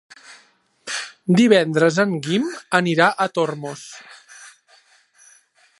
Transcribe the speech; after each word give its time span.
Divendres 1.41 1.99
en 2.05 2.15
Guim 2.29 2.49
anirà 2.79 3.11
a 3.11 3.29
Tormos. 3.37 3.87